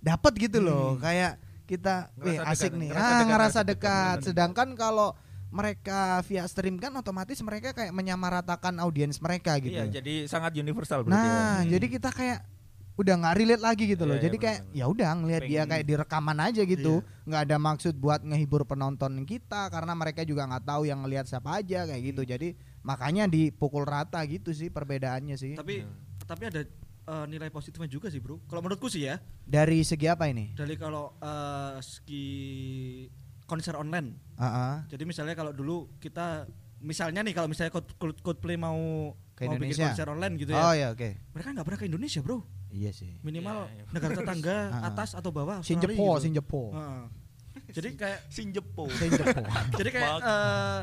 [0.00, 1.02] dapat gitu loh, Hmm.
[1.02, 1.32] kayak
[1.66, 2.88] kita weh asik dekat, nih.
[2.90, 3.68] ngerasa ah, dekat, ngerasa dekat,
[4.16, 4.26] dekat.
[4.26, 5.08] Sedangkan kalau
[5.50, 9.74] mereka via stream kan otomatis mereka kayak menyamaratakan audiens mereka gitu.
[9.74, 11.26] Iya, jadi sangat universal berarti.
[11.26, 11.34] ya.
[11.34, 12.40] Nah, jadi kita kayak
[12.94, 14.14] udah nggak relate lagi gitu loh.
[14.14, 14.78] Iya, iya, jadi kayak benar-benar.
[14.78, 16.94] ya udah ngelihat dia kayak di rekaman aja gitu.
[17.26, 21.58] nggak ada maksud buat ngehibur penonton kita karena mereka juga nggak tahu yang ngelihat siapa
[21.58, 22.22] aja kayak gitu.
[22.22, 22.48] Jadi
[22.86, 25.54] makanya dipukul rata gitu sih perbedaannya sih.
[25.58, 25.82] Tapi
[26.28, 28.38] tapi ada eh, nilai positifnya juga sih bro.
[28.46, 30.54] Kalau menurutku sih ya Dari segi apa ini?
[30.54, 32.28] dari kalau eh, segi
[33.50, 34.14] konser online.
[34.36, 34.74] Heeh.
[34.88, 36.46] Jadi misalnya kalau dulu kita
[36.80, 38.78] misalnya nih kalau misalnya Cold- Cold- Coldplay mau
[39.34, 40.86] Ke mau bikin konser online gitu Oh ya.
[40.86, 41.10] ya oke.
[41.28, 42.38] Mereka nggak pernah ke Indonesia bro.
[42.70, 43.18] Iya sih.
[43.20, 43.84] Minimal Iya, iya.
[43.90, 44.56] negara tetangga
[44.88, 45.58] atas atau bawah.
[45.60, 46.22] Sinjepo, Australia gitu.
[46.22, 46.62] Sinjepo.
[46.70, 47.02] Heeh.
[47.70, 48.84] Jadi kayak Sinjepo.
[48.88, 49.40] Sinjepo.
[49.78, 50.80] jadi kayak eh,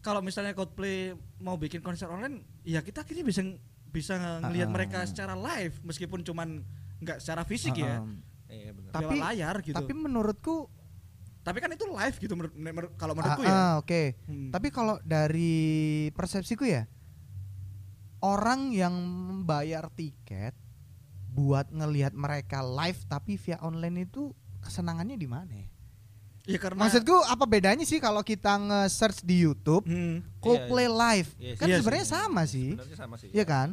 [0.00, 3.42] kalau misalnya Coldplay mau bikin konser online, ya kita akhirnya bisa
[3.88, 4.74] bisa ngelihat Ah.
[4.74, 6.60] mereka secara live meskipun cuman
[6.98, 8.16] nggak secara fisik ya, Heeh.
[8.48, 8.90] Iya benar.
[8.90, 9.76] Tapi- lewat layar gitu.
[9.76, 10.54] Tapi menurutku
[11.48, 13.56] Tapi kan itu live gitu menurut, menurut- kalau ah, menurutku ah, ya.
[13.80, 14.02] oke.
[14.28, 14.48] Hmm.
[14.52, 15.56] Tapi kalau dari
[16.12, 16.84] persepsiku ya
[18.20, 20.52] orang yang membayar tiket
[21.30, 25.52] buat ngelihat mereka live tapi via online itu kesenangannya di mana?
[25.54, 25.68] ya?
[26.48, 30.24] Ya karena Maksudku apa bedanya sih kalau kita nge-search di YouTube Hmm.
[30.40, 31.28] Coldplay live?
[31.36, 31.76] Iya kan sih.
[31.76, 32.68] sebenarnya Iya sama sih.
[32.72, 33.28] Sebenarnya sama sih.
[33.30, 33.68] Iya kan?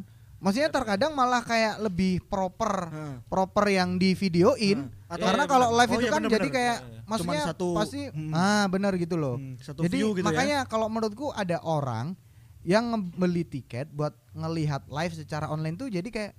[0.45, 3.13] Maksudnya terkadang malah kayak lebih proper Heeh.
[3.25, 5.03] proper yang di videoin Heeh.
[5.07, 6.55] Atau- karena Iya, kalau live Oh, itu iya, kan benar, jadi benar.
[6.55, 7.01] kayak Iya, iya.
[7.03, 8.31] maksudnya Cuman satu- pasti hmm.
[8.31, 9.35] ah benar gitu loh.
[9.35, 10.25] Hmm, satu Jadi view gitu ya.
[10.27, 12.13] makanya kalau menurutku ada orang
[12.61, 16.33] yang ngebeli tiket buat ngelihat live secara online tuh jadi kayak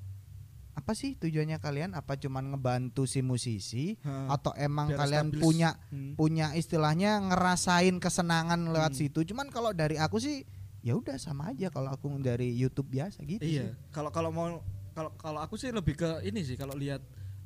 [0.77, 1.90] apa sih tujuannya kalian?
[1.92, 4.27] Apa cuman ngebantu si musisi Heeh.
[4.29, 5.42] atau emang Biar kalian establish.
[5.42, 6.12] punya Hmm.
[6.14, 9.01] punya istilahnya ngerasain kesenangan lewat Hmm.
[9.01, 9.25] situ?
[9.25, 10.45] Cuman kalau dari aku sih
[10.87, 13.75] ya udah sama aja kalau aku dari YouTube biasa gitu Iya.
[13.75, 13.90] sih.
[13.90, 14.62] Kalau kalau mau
[14.94, 17.03] kalau kalau aku sih lebih ke ini sih kalau lihat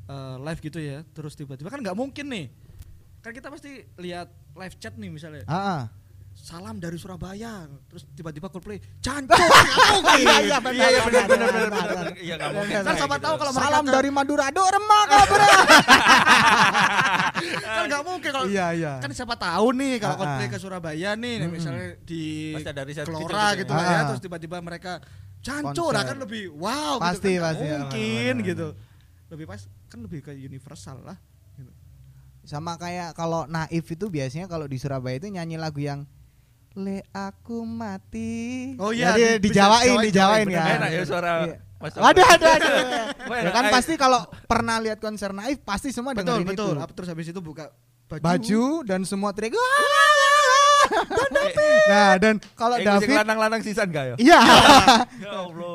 [0.07, 2.46] eh, live gitu ya, terus tiba-tiba kan nggak mungkin nih.
[3.24, 5.48] Kan kita pasti lihat live chat nih misalnya.
[5.48, 5.88] Ah.
[6.51, 9.39] Salam dari Surabaya, terus tiba-tiba Coldplay, cancok.
[9.39, 10.19] nggak mungkin.
[10.19, 12.07] Iya, iya, benar, Iya iya benar benar, benar.
[12.19, 12.75] Iya nggak mungkin.
[12.83, 13.23] Kan siapa gitu.
[13.23, 15.41] tahu kalau mereka Salam dari Madura, do remak kabar.
[17.71, 18.93] kan nggak mungkin kalau Iya iya.
[18.99, 20.51] kan siapa tahu nih kalau Ah, Coldplay ah.
[20.51, 22.23] ke Surabaya nih misalnya di
[22.59, 23.79] Pasti riset Kelora gitu gitu, ya.
[23.79, 24.07] lah ya Ah.
[24.11, 24.93] terus tiba-tiba mereka
[25.41, 25.95] cancur Konser.
[25.95, 27.55] lah kan lebih wow Pasti, gitu kan.
[27.55, 28.67] Nggak pasti, mungkin gitu
[29.31, 31.15] lebih pas kan lebih ke universal lah
[31.55, 31.71] gitu.
[32.43, 36.03] Sama kayak kalau Naif itu biasanya kalau di Surabaya itu nyanyi lagu yang
[36.72, 38.72] Le aku mati.
[38.76, 40.76] Oh iya, Jadi di- dijawain, dijawain, dijawain bener, ya.
[40.76, 41.56] Enak ya suara Iya.
[41.76, 42.70] Mas Ada ada ada.
[43.40, 46.80] Ya kan pasti kalau pernah lihat konser Naif pasti semua betul dengerin betul itu.
[46.80, 47.72] Apa- terus habis itu buka
[48.06, 49.56] baju, Baju dan semua teriak.
[51.87, 54.16] nah, dan kalau Eh, David lanang-lanang sisan gak ya?
[54.16, 54.40] Iya.
[55.20, 55.30] Ya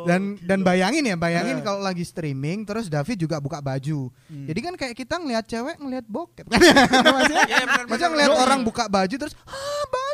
[0.06, 1.64] dan dan bayangin ya, bayangin Eh.
[1.64, 4.12] kalau lagi streaming terus David juga buka baju.
[4.26, 4.46] Hmm.
[4.46, 6.46] Jadi kan kayak kita ngelihat cewek ngelihat bokep.
[6.52, 8.10] maksudnya Ya, bener, maksudnya bener.
[8.12, 9.34] ngelihat orang buka baju terus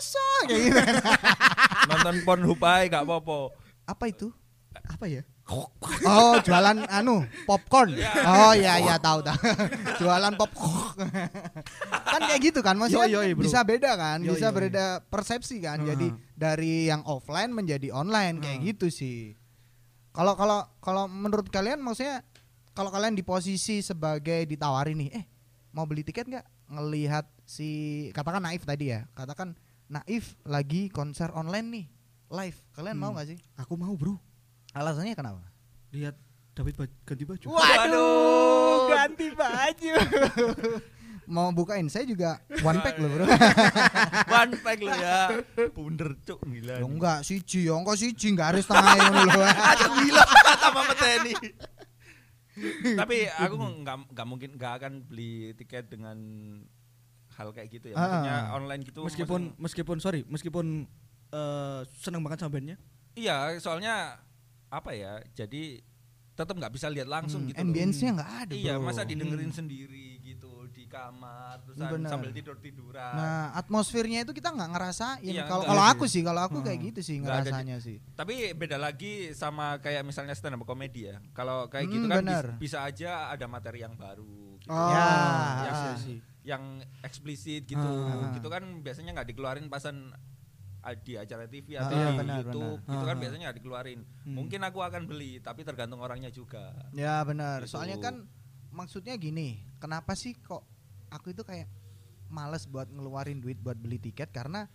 [0.02, 0.80] basah kayak gitu.
[1.94, 3.38] nonton Pornhub aja gak apa-apa.
[3.86, 4.34] Apa itu?
[4.72, 5.20] apa ya
[5.52, 7.92] Oh, jualan anu popcorn.
[8.24, 9.36] Oh iya iya tahu tahu.
[10.00, 11.12] jualan popcorn.
[11.92, 13.44] kan kayak gitu kan maksudnya yoi, bro.
[13.44, 14.56] bisa beda kan, bisa yoi.
[14.56, 15.84] beda persepsi kan.
[15.84, 15.92] Heeh.
[15.92, 16.08] Jadi
[16.40, 18.70] dari yang offline menjadi online kayak Heeh.
[18.72, 19.36] gitu sih.
[20.16, 22.24] Kalau kalau kalau menurut kalian maksudnya
[22.72, 25.26] kalau kalian di posisi sebagai ditawarin nih, eh
[25.76, 26.48] mau beli tiket nggak?
[26.72, 27.70] Ngelihat si
[28.16, 29.52] katakan Naif tadi ya, katakan
[29.92, 31.86] Naif lagi konser online nih,
[32.32, 32.58] live.
[32.72, 33.20] Kalian mau Hmm.
[33.20, 33.40] nggak sih?
[33.54, 34.16] aku mau bro
[34.72, 35.44] Alasannya kenapa?
[35.92, 36.16] lihat
[36.52, 38.88] David ba- ganti baju Waduh.
[38.90, 39.92] ganti baju.
[41.28, 43.24] Mau bukain saya juga one pack loh, Bro.
[44.36, 45.32] One pack lu ya.
[45.70, 46.76] Bunder cuk gila.
[46.76, 49.40] Yo enggak siji, yo engko siji garis tengah ngono lho.
[49.72, 50.24] Aja gila
[50.58, 51.32] sama peteni.
[52.98, 56.18] Tapi aku nggak nggak mungkin nggak akan beli tiket dengan
[57.42, 57.96] hal kayak gitu ya.
[57.96, 58.56] Maksudnya Ah.
[58.56, 59.02] online gitu.
[59.02, 60.66] meskipun maksudnya- meskipun sorry meskipun
[61.30, 62.78] eh, seneng banget sama bandnya
[63.14, 64.20] iya, soalnya
[64.68, 65.20] apa ya?
[65.34, 65.84] Jadi
[66.32, 67.60] tetap nggak bisa lihat langsung Hmm, gitu.
[67.60, 68.88] ambience-nya enggak ada, Iya, Bro.
[68.88, 69.58] masa didengerin Hmm.
[69.58, 72.08] sendiri gitu di kamar terus Bener.
[72.08, 73.14] sambil tidur tiduran.
[73.14, 75.22] Nah, atmosfernya itu kita nggak ngerasain.
[75.22, 76.66] Iya, Kalau kalau aku sih, kalau aku Hmm.
[76.66, 77.98] kayak gitu sih Nggak ada ngerasanya sih.
[78.12, 81.20] Tapi beda lagi sama kayak misalnya stand up komedi ya.
[81.32, 82.46] Kalau kayak Hmm, gitu kan bis- bener.
[82.58, 84.56] bisa aja ada materi yang baru.
[84.58, 84.72] Gitu.
[84.72, 85.06] Oh, Ya,
[85.64, 85.98] yang, ah.
[86.00, 86.18] sih.
[86.42, 87.78] Yang eksplisit gitu.
[87.80, 88.34] Ah.
[88.34, 90.10] Gitu kan biasanya nggak dikeluarin pasan
[90.82, 92.82] ah, di acara TV atau Ah, di benar, YouTube.
[92.82, 92.90] benar.
[92.90, 93.22] Gitu kan Ah.
[93.22, 94.00] biasanya nggak dikeluarin.
[94.26, 94.36] Hmm.
[94.36, 96.74] Mungkin aku akan beli, tapi tergantung orangnya juga.
[96.92, 97.62] Ya benar.
[97.62, 97.78] Gitu.
[97.78, 98.26] Soalnya kan
[98.74, 100.66] maksudnya gini, kenapa sih kok
[101.14, 101.70] aku itu kayak
[102.32, 104.66] males buat ngeluarin duit buat beli tiket karena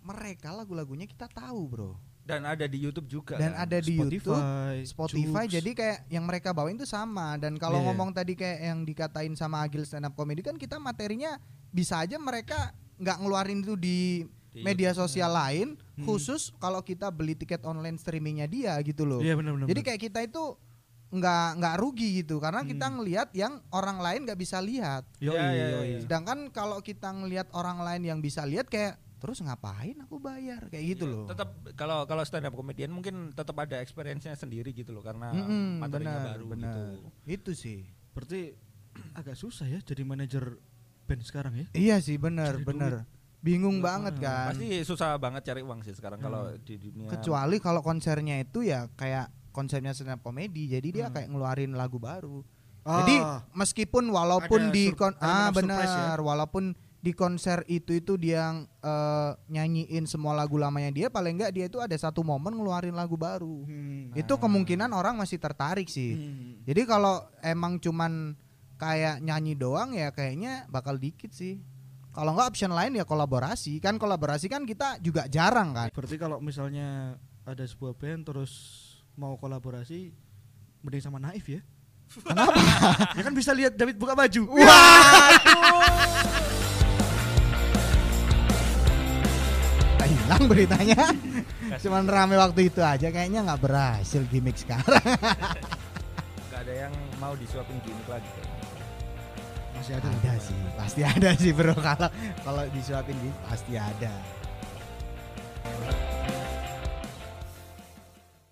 [0.00, 1.92] mereka lagu-lagunya kita tahu, Bro.
[2.24, 3.36] Dan ada di YouTube juga.
[3.36, 3.62] Dan kan?
[3.62, 5.54] ada di YouTube, Spotify, Spotify Joox.
[5.54, 7.86] jadi kayak yang mereka bawain tuh sama dan kalau Iya.
[7.86, 11.36] ngomong tadi kayak yang dikatain sama Agil stand up comedy kan kita materinya
[11.68, 15.04] bisa aja mereka nggak ngeluarin itu di, Di media YouTube.
[15.04, 16.02] sosial lain Hmm.
[16.02, 19.20] khusus kalau kita beli tiket online streamingnya dia gitu loh.
[19.20, 19.66] Iya benar benar.
[19.68, 20.56] Jadi kayak kita itu
[21.10, 22.94] nggak nggak rugi gitu karena kita Hmm.
[22.98, 25.04] ngelihat yang orang lain nggak bisa lihat.
[25.20, 25.86] Yoi, Ya, ya, ya, yoi.
[25.86, 25.98] ya.
[26.02, 30.84] Sedangkan kalau kita ngelihat orang lain yang bisa lihat kayak terus ngapain aku bayar kayak
[30.90, 31.24] gitu Iya, loh.
[31.26, 35.80] Tetap kalau kalau stand up comedian mungkin tetap ada experience-nya sendiri gitu loh karena Mm-mm,
[35.80, 36.68] materinya benar, baru benar.
[36.68, 36.82] gitu.
[37.24, 37.88] Itu sih.
[38.12, 38.52] Berarti
[39.18, 40.60] agak susah ya jadi manajer
[41.02, 41.66] band sekarang ya.
[41.72, 42.92] Iya sih benar Cari benar.
[43.40, 43.86] Bingung Heeh.
[43.86, 44.52] banget kan.
[44.52, 46.60] Pasti susah banget cari uang sih sekarang kalau Hmm.
[46.60, 47.08] di dunia.
[47.08, 50.68] Kecuali kalau konsernya itu ya kayak konsepnya stand up comedy.
[50.68, 51.14] Jadi dia Hmm.
[51.14, 52.44] kayak ngeluarin lagu baru.
[52.82, 53.16] Ah, Jadi
[53.54, 55.56] meskipun walaupun Ada di kon- ah surprise
[55.88, 56.12] ya.
[56.12, 56.64] benar, walaupun
[57.04, 61.68] di konser itu itu dia yang eh, nyanyiin semua lagu lamanya dia paling enggak dia
[61.68, 63.68] itu ada satu momen ngeluarin lagu baru.
[63.68, 64.16] hmm.
[64.16, 66.16] Itu kemungkinan orang masih tertarik sih.
[66.16, 66.64] Hmm.
[66.64, 68.32] Jadi kalau emang cuman
[68.80, 71.60] kayak nyanyi doang ya kayaknya bakal dikit sih.
[72.14, 73.84] Kalau nggak option lain ya kolaborasi.
[73.84, 75.92] Kan kolaborasi kan kita juga jarang kan.
[75.92, 78.52] Berarti kalau misalnya ada sebuah band terus
[79.12, 80.16] mau kolaborasi
[80.80, 81.60] mending sama Naif ya.
[82.16, 82.56] Kenapa?
[83.18, 84.42] ya kan bisa lihat David buka baju.
[84.64, 85.36] Ah,
[90.24, 91.12] hilang beritanya.
[91.78, 95.04] Cuman rame waktu itu aja kayaknya nggak berhasil gimmick sekarang.
[96.54, 98.30] Gak ada yang mau disuapin gimmick lagi
[99.74, 100.56] masih ada, ada sih.
[100.80, 101.76] Pasti ada sih bro.
[101.76, 102.08] Kalau
[102.40, 104.14] kalau disuapin gimmick pasti ada.